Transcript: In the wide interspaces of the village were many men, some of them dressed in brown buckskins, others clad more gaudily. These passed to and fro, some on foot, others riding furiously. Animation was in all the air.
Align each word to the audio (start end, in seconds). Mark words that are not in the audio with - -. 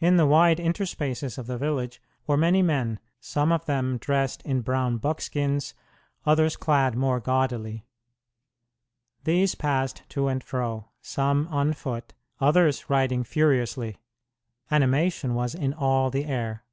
In 0.00 0.16
the 0.16 0.26
wide 0.26 0.58
interspaces 0.58 1.38
of 1.38 1.46
the 1.46 1.56
village 1.56 2.02
were 2.26 2.36
many 2.36 2.62
men, 2.62 2.98
some 3.20 3.52
of 3.52 3.64
them 3.66 3.96
dressed 3.96 4.42
in 4.42 4.60
brown 4.60 4.98
buckskins, 4.98 5.72
others 6.24 6.56
clad 6.56 6.96
more 6.96 7.20
gaudily. 7.20 7.86
These 9.22 9.54
passed 9.54 10.02
to 10.08 10.26
and 10.26 10.42
fro, 10.42 10.88
some 11.00 11.46
on 11.46 11.74
foot, 11.74 12.12
others 12.40 12.90
riding 12.90 13.22
furiously. 13.22 13.98
Animation 14.72 15.32
was 15.36 15.54
in 15.54 15.72
all 15.74 16.10
the 16.10 16.24
air. 16.24 16.64